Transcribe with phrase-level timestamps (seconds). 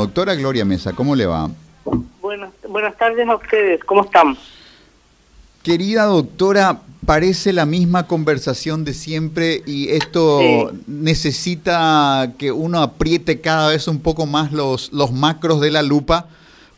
[0.00, 1.50] Doctora Gloria Mesa, ¿cómo le va?
[2.22, 4.38] Buenas, buenas tardes a ustedes, ¿cómo están?
[5.64, 13.70] Querida doctora, parece la misma conversación de siempre y esto necesita que uno apriete cada
[13.70, 16.28] vez un poco más los, los macros de la lupa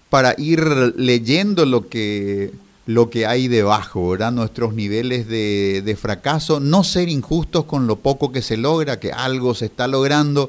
[0.08, 0.62] para ir
[0.96, 2.52] leyendo lo que,
[2.86, 4.32] lo que hay debajo, ¿verdad?
[4.32, 9.12] Nuestros niveles de, de fracaso, no ser injustos con lo poco que se logra, que
[9.12, 10.48] algo se está logrando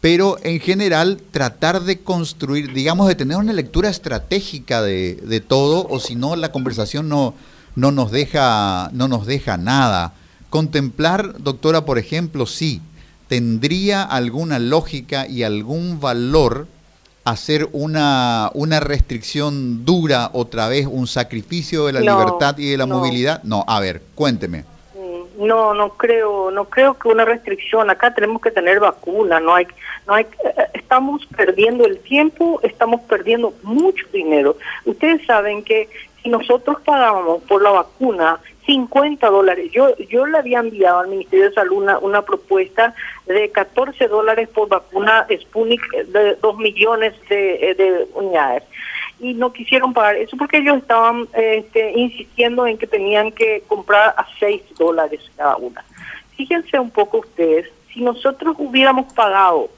[0.00, 5.86] pero en general tratar de construir, digamos, de tener una lectura estratégica de, de todo,
[5.88, 7.34] o si no, la conversación no,
[7.74, 10.12] no, nos deja, no nos deja nada.
[10.50, 12.80] Contemplar, doctora, por ejemplo, sí,
[13.28, 16.68] tendría alguna lógica y algún valor
[17.24, 22.86] hacer una, una restricción dura otra vez, un sacrificio de la libertad y de la
[22.86, 23.42] movilidad.
[23.42, 24.64] No, a ver, cuénteme.
[25.38, 27.88] No, no creo, no creo que una restricción.
[27.90, 29.38] Acá tenemos que tener vacuna.
[29.38, 29.68] No hay,
[30.06, 30.26] no hay.
[30.44, 34.56] Eh, estamos perdiendo el tiempo, estamos perdiendo mucho dinero.
[34.84, 35.88] Ustedes saben que
[36.22, 41.48] si nosotros pagábamos por la vacuna 50 dólares, yo yo le había enviado al Ministerio
[41.48, 42.94] de Salud una, propuesta
[43.26, 48.64] de 14 dólares por vacuna Sputnik de 2 millones de, de unidades
[49.20, 54.14] y no quisieron pagar eso porque ellos estaban este, insistiendo en que tenían que comprar
[54.16, 55.84] a 6 dólares cada una.
[56.36, 59.70] Fíjense un poco ustedes, si nosotros hubiéramos pagado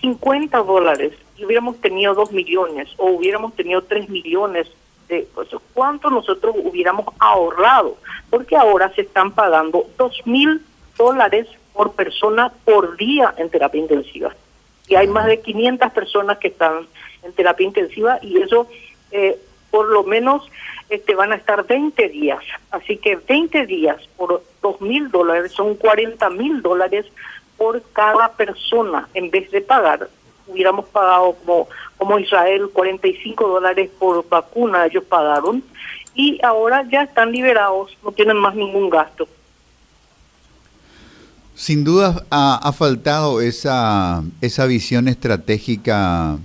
[0.00, 4.68] 50 dólares y hubiéramos tenido 2 millones o hubiéramos tenido 3 millones
[5.20, 7.96] pesos, ¿cuánto nosotros hubiéramos ahorrado?
[8.30, 10.62] Porque ahora se están pagando 2 mil
[10.96, 14.34] dólares por persona por día en terapia intensiva.
[14.88, 16.86] Y hay más de 500 personas que están
[17.22, 18.66] en terapia intensiva y eso
[19.10, 19.38] eh,
[19.70, 20.48] por lo menos
[20.90, 22.42] este, van a estar 20 días.
[22.70, 27.06] Así que 20 días por 2 mil dólares son 40 mil dólares
[27.56, 29.08] por cada persona.
[29.14, 30.08] En vez de pagar,
[30.46, 35.62] hubiéramos pagado como, como Israel 45 dólares por vacuna, ellos pagaron.
[36.14, 39.26] Y ahora ya están liberados, no tienen más ningún gasto.
[41.54, 46.38] Sin duda ha, ha faltado esa, esa visión estratégica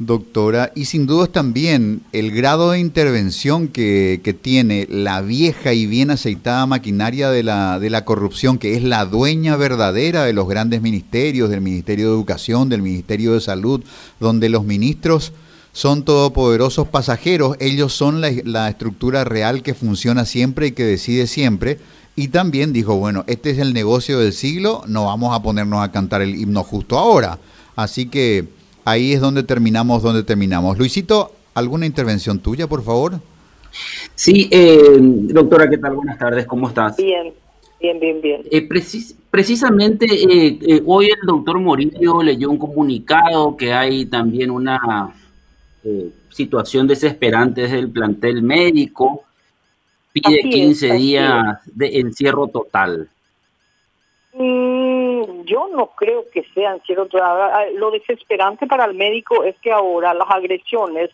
[0.00, 5.86] Doctora, y sin duda también el grado de intervención que, que, tiene la vieja y
[5.86, 10.46] bien aceitada maquinaria de la, de la corrupción, que es la dueña verdadera de los
[10.46, 13.82] grandes ministerios, del Ministerio de Educación, del Ministerio de Salud,
[14.20, 15.32] donde los ministros
[15.72, 21.26] son todopoderosos pasajeros, ellos son la, la estructura real que funciona siempre y que decide
[21.26, 21.80] siempre.
[22.14, 25.90] Y también dijo, bueno, este es el negocio del siglo, no vamos a ponernos a
[25.90, 27.40] cantar el himno justo ahora.
[27.74, 28.57] Así que
[28.88, 30.78] ahí es donde terminamos, donde terminamos.
[30.78, 33.20] Luisito, ¿alguna intervención tuya, por favor?
[34.14, 35.94] Sí, eh, doctora, ¿qué tal?
[35.94, 36.96] Buenas tardes, ¿cómo estás?
[36.96, 37.32] Bien,
[37.80, 38.42] bien, bien, bien.
[38.50, 38.66] Eh,
[39.30, 45.14] precisamente eh, hoy el doctor Morillo leyó un comunicado que hay también una
[46.30, 49.24] situación desesperante desde el plantel médico,
[50.12, 53.08] pide 15 días de encierro total.
[54.34, 54.77] Mm,
[55.48, 57.18] yo no creo que sean cierto.
[57.74, 61.10] Lo desesperante para el médico es que ahora las agresiones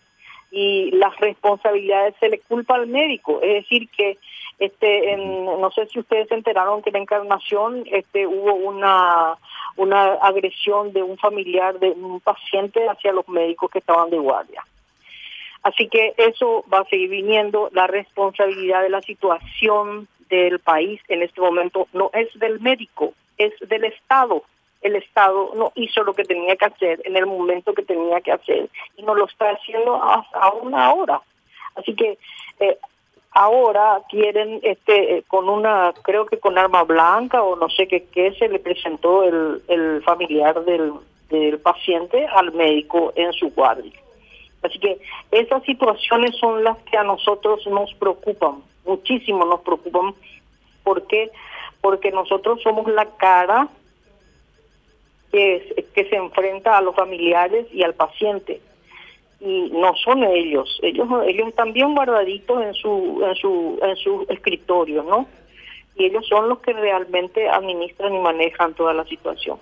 [0.51, 3.41] y las responsabilidades se le culpa al médico.
[3.43, 4.19] Es decir, que
[4.59, 9.37] este, no sé si ustedes se enteraron que en la encarnación este, hubo una,
[9.77, 14.65] una agresión de un familiar de un paciente hacia los médicos que estaban de guardia.
[15.63, 21.23] Así que eso va a seguir viniendo, la responsabilidad de la situación del país en
[21.23, 24.43] este momento no es del médico, es del Estado.
[24.83, 28.33] El Estado no hizo lo que tenía que hacer en el momento que tenía que
[28.33, 31.23] hacer y no lo está haciendo aún ahora.
[31.75, 32.19] Así que
[32.61, 32.79] eh,
[33.33, 38.05] ahora quieren, este, eh, con una, creo que con arma blanca o no sé qué,
[38.05, 40.93] qué se le presentó el, el familiar del,
[41.31, 43.93] del paciente al médico en su guardia.
[44.63, 44.99] Así que
[45.31, 50.15] esas situaciones son las que a nosotros nos preocupan muchísimo nos preocupan.
[50.83, 51.31] ¿Por qué?
[51.85, 53.69] Porque nosotros somos la cara
[55.31, 58.63] que, se enfrenta a los familiares y al paciente.
[59.39, 64.25] Y no son ellos, ellos ellos están bien guardaditos en su en su en su
[64.31, 65.27] escritorio, ¿no?
[65.97, 69.59] Y ellos son los que realmente administran y manejan toda la situación.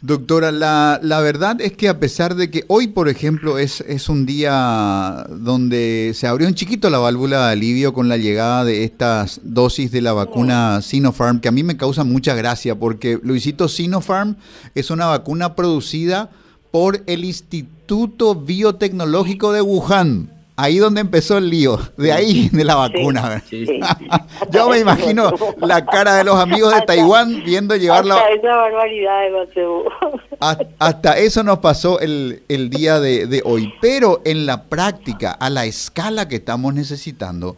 [0.00, 4.08] Doctora, la, la, verdad es que a pesar de que hoy, por ejemplo, es, es
[4.08, 8.84] un día donde se abrió un chiquito la válvula de alivio con la llegada de
[8.84, 13.66] estas dosis de la vacuna Sinopharm, que a mí me causa mucha gracia porque Luisito
[13.66, 14.36] Sinopharm
[14.76, 16.30] es una vacuna producida
[16.70, 20.37] por el Instituto Biotecnológico de Wuhan.
[20.58, 23.42] Ahí donde empezó el lío, de ahí de la vacuna.
[24.50, 28.16] Yo me imagino la cara de los amigos de Taiwán viendo llevarla.
[28.16, 33.72] Hasta esa barbaridad de Hasta eso nos pasó el, el día de, de hoy.
[33.80, 37.56] Pero en la práctica, a la escala que estamos necesitando,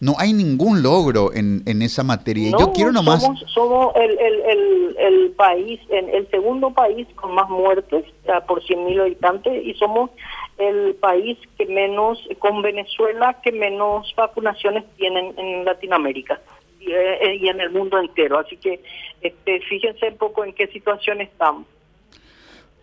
[0.00, 2.52] no hay ningún logro en, en esa materia.
[2.58, 3.22] Yo quiero nomás...
[3.22, 8.04] Somos, somos el, el, el, el, país, el segundo país con más muertes
[8.46, 10.10] por 100.000 habitantes y somos
[10.58, 16.40] el país que menos, con Venezuela, que menos vacunaciones tienen en Latinoamérica
[16.80, 18.38] y, eh, y en el mundo entero.
[18.38, 18.80] Así que
[19.20, 21.66] este, fíjense un poco en qué situación estamos.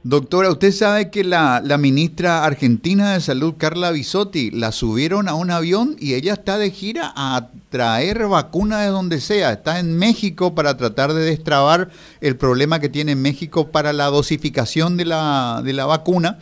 [0.07, 5.33] Doctora, usted sabe que la, la, ministra argentina de salud, Carla Bisotti, la subieron a
[5.33, 9.51] un avión y ella está de gira a traer vacuna de donde sea.
[9.51, 11.89] Está en México para tratar de destrabar
[12.21, 16.37] el problema que tiene México para la dosificación de la, de la vacuna.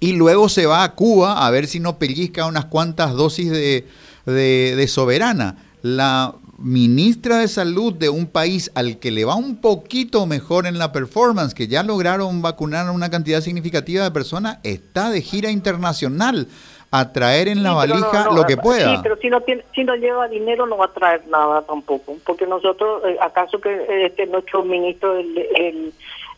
[0.00, 3.86] Y luego se va a Cuba a ver si no pellizca unas cuantas dosis de,
[4.24, 5.58] de soberana.
[5.82, 10.78] La ministra de salud de un país al que le va un poquito mejor en
[10.78, 15.50] la performance, que ya lograron vacunar a una cantidad significativa de personas, está de gira
[15.50, 16.48] internacional
[16.90, 18.94] a traer en la valija lo que pueda.
[18.94, 22.16] Sí, pero si no, tiene, si no lleva dinero no va a traer nada tampoco,
[22.24, 25.92] porque nosotros, eh, acaso que este nuestro ministro el,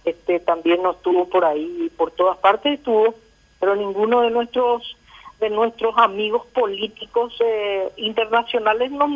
[0.04, 3.14] este también nos tuvo por ahí, por todas partes estuvo,
[3.60, 4.96] pero ninguno de nuestros
[5.38, 9.06] de nuestros amigos políticos eh, internacionales no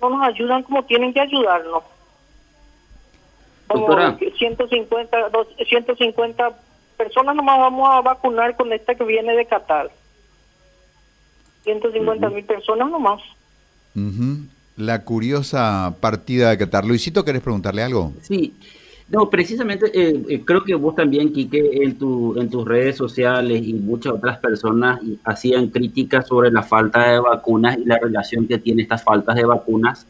[0.00, 1.82] no nos ayudan como tienen que ayudarnos.
[3.66, 3.86] Como
[4.38, 5.16] 150,
[5.68, 6.50] 150
[6.96, 9.90] personas nomás vamos a vacunar con esta que viene de Qatar.
[11.64, 13.20] 150 mil personas nomás.
[14.76, 16.84] La curiosa partida de Qatar.
[16.84, 18.12] Luisito, ¿querés preguntarle algo?
[18.22, 18.54] Sí.
[19.10, 23.62] No, precisamente eh, eh, creo que vos también, Quique, en, tu, en tus redes sociales
[23.64, 28.58] y muchas otras personas hacían críticas sobre la falta de vacunas y la relación que
[28.58, 30.06] tiene estas faltas de vacunas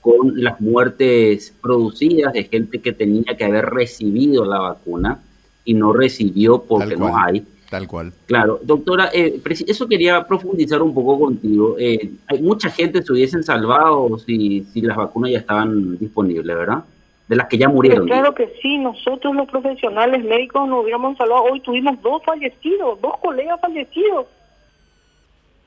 [0.00, 5.20] con las muertes producidas de gente que tenía que haber recibido la vacuna
[5.64, 7.44] y no recibió porque no hay.
[7.68, 8.12] Tal cual.
[8.26, 11.76] Claro, doctora, eh, eso quería profundizar un poco contigo.
[11.78, 16.84] hay mucha gente se hubiesen salvado si, si las vacunas ya estaban disponibles, ¿verdad?
[17.30, 18.08] De las que ya murieron.
[18.08, 21.44] claro que sí, nosotros los profesionales médicos nos hubiéramos salvado.
[21.44, 24.26] Hoy tuvimos dos fallecidos, dos colegas fallecidos.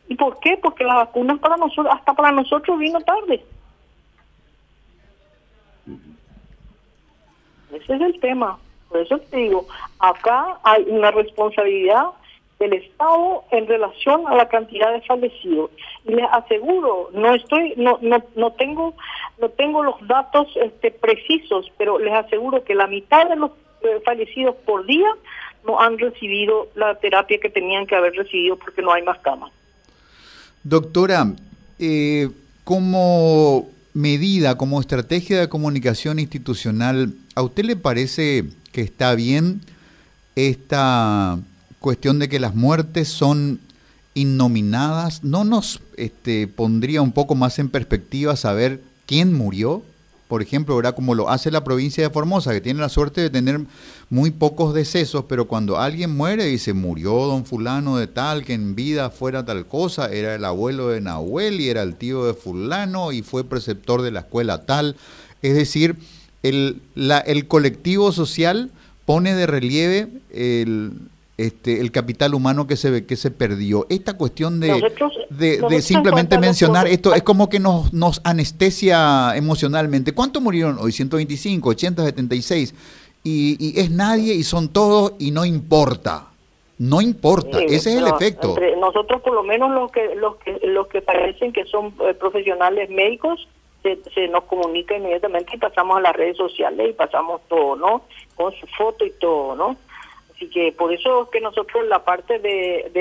[0.09, 0.59] ¿Y por qué?
[0.61, 3.45] Porque las vacunas para nosotros, hasta para nosotros vino tarde.
[7.71, 8.59] Ese es el tema.
[8.89, 9.65] Por eso te digo,
[9.99, 12.07] acá hay una responsabilidad
[12.63, 15.71] del Estado en relación a la cantidad de fallecidos.
[16.05, 18.95] Y les aseguro, no estoy, no, no, no tengo,
[19.39, 23.51] no tengo los datos este, precisos, pero les aseguro que la mitad de los
[23.81, 25.07] eh, fallecidos por día
[25.65, 29.51] no han recibido la terapia que tenían que haber recibido porque no hay más camas.
[30.63, 31.33] Doctora,
[31.79, 32.29] eh,
[32.63, 39.61] como medida, como estrategia de comunicación institucional, ¿a usted le parece que está bien
[40.35, 41.37] esta
[41.83, 43.59] cuestión de que las muertes son
[44.13, 49.83] innominadas, ¿no nos este, pondría un poco más en perspectiva saber quién murió?
[50.29, 50.95] Por ejemplo, ¿verdad?
[50.95, 53.59] como lo hace la provincia de Formosa, que tiene la suerte de tener
[54.09, 58.75] muy pocos decesos, pero cuando alguien muere dice, murió don fulano de tal, que en
[58.75, 63.11] vida fuera tal cosa, era el abuelo de Nahuel y era el tío de fulano
[63.11, 64.95] y fue preceptor de la escuela tal.
[65.41, 65.97] Es decir,
[66.43, 68.71] el, la, el colectivo social
[69.05, 70.93] pone de relieve el,
[71.37, 73.87] este, el capital humano que se que se perdió.
[73.89, 74.91] Esta cuestión de,
[75.29, 80.13] de, simplemente mencionar esto es como que nos, nos anestesia emocionalmente.
[80.13, 80.91] ¿Cuántos murieron hoy?
[80.91, 82.75] 125, 80, 76.
[83.23, 86.27] Y, y es nadie y son todos y no importa.
[86.77, 88.55] No importa, ese es el efecto.
[88.77, 92.89] nosotros por lo menos los que los que los que parecen que son eh, profesionales
[92.89, 93.47] médicos
[93.83, 98.01] se, se, nos comunica inmediatamente y pasamos a las redes sociales y pasamos todo, ¿no?
[98.35, 99.77] Con su foto y todo, ¿no?
[100.43, 102.91] Así que por eso es que nosotros la parte de,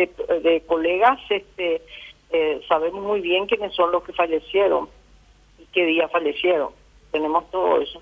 [0.43, 1.83] de, colegas este,
[2.31, 4.89] eh, sabemos muy bien quiénes son los que fallecieron
[5.59, 6.69] y qué día fallecieron.
[7.11, 8.01] Tenemos todo eso.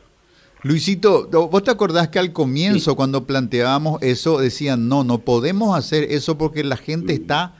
[0.62, 6.04] Luisito, ¿vos te acordás que al comienzo cuando planteábamos eso decían, no, no podemos hacer
[6.10, 7.54] eso porque la gente está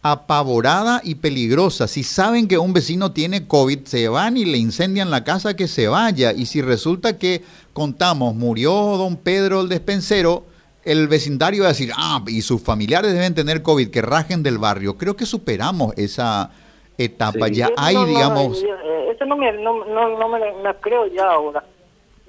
[0.00, 1.86] apavorada y peligrosa.
[1.86, 5.68] Si saben que un vecino tiene COVID, se van y le incendian la casa, que
[5.68, 6.32] se vaya.
[6.32, 7.42] Y si resulta que
[7.74, 10.44] contamos, murió don Pedro el despensero,
[10.86, 14.58] el vecindario va a decir, ah, y sus familiares deben tener COVID, que rajen del
[14.58, 14.96] barrio.
[14.96, 16.50] Creo que superamos esa
[16.96, 17.48] etapa.
[17.48, 18.62] Ya hay, digamos...
[18.62, 20.40] Eh, eso no me, no, no, me,
[20.80, 21.64] creo ya ahora.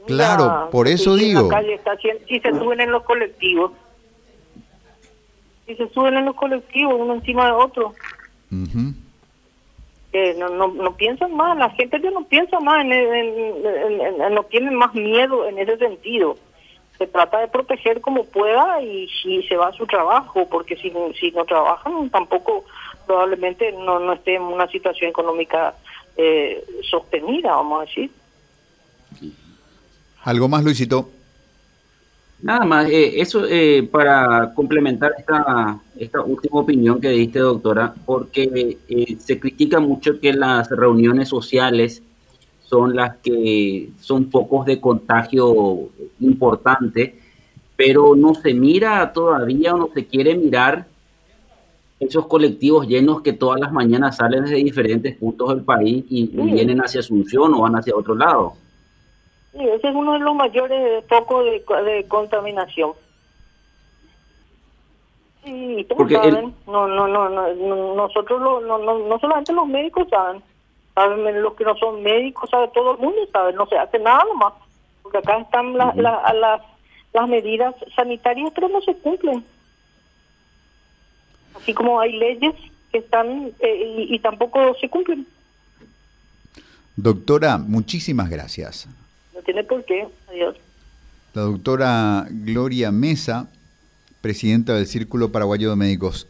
[0.07, 1.41] Claro, por eso digo.
[1.41, 3.73] En la calle está, si se suben en los colectivos.
[5.67, 7.93] y se suben en los colectivos uno encima de otro.
[8.49, 14.95] no, no, no piensan más, la gente ya no piensa más, en, no tiene más
[14.95, 16.37] miedo en ese sentido.
[16.97, 20.91] Se trata de proteger como pueda y si se va a su trabajo, porque si,
[21.19, 22.65] si no trabajan tampoco
[23.05, 25.75] probablemente no, no esté en una situación económica
[26.17, 28.11] eh, sostenida, vamos a decir.
[30.23, 31.09] ¿Algo más, Luisito?
[32.41, 38.77] Nada más, eh, eso eh, para complementar esta, esta última opinión que diste, doctora, porque
[38.87, 42.03] eh, se critica mucho que las reuniones sociales
[42.67, 47.17] son las que son focos de contagio importante,
[47.75, 50.85] pero no se mira todavía o no se quiere mirar
[51.99, 56.79] esos colectivos llenos que todas las mañanas salen desde diferentes puntos del país y, vienen
[56.79, 58.53] hacia Asunción o van hacia otro lado.
[59.53, 62.91] Sí, ese es uno de los mayores focos de, contaminación.
[65.43, 70.43] Sí, Porque saben, no, no, no, no, nosotros no, no, no solamente los médicos saben,
[70.97, 74.23] saben los que no son médicos, sabe todo el mundo sabe, no se hace nada
[74.25, 74.53] nomás,
[75.03, 79.45] porque acá están las, las medidas sanitarias, pero no se cumplen.
[81.55, 82.55] Así como hay leyes
[82.91, 85.27] que están eh, y tampoco se cumplen.
[86.95, 88.87] Doctora, muchísimas gracias
[89.47, 90.07] tiene por qué.
[90.29, 90.55] Adiós.
[91.33, 93.47] La doctora Gloria Mesa,
[94.21, 96.25] presidenta del Círculo Paraguayo de Médicos.